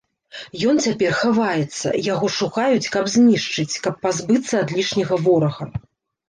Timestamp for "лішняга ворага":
4.79-5.71